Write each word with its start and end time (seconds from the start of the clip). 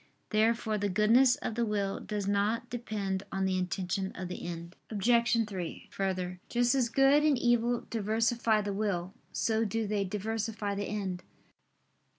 Therefore 0.31 0.79
the 0.79 0.89
goodness 0.89 1.35
of 1.35 1.53
the 1.53 1.63
will 1.63 1.99
does 1.99 2.27
not 2.27 2.71
depend 2.71 3.21
on 3.31 3.45
the 3.45 3.55
intention 3.59 4.11
of 4.15 4.29
the 4.29 4.47
end. 4.47 4.75
Obj. 4.89 5.47
3: 5.47 5.89
Further, 5.91 6.39
just 6.49 6.73
as 6.73 6.89
good 6.89 7.21
and 7.21 7.37
evil 7.37 7.85
diversify 7.91 8.61
the 8.61 8.73
will, 8.73 9.13
so 9.31 9.63
do 9.63 9.85
they 9.85 10.03
diversify 10.03 10.73
the 10.73 10.85
end. 10.87 11.21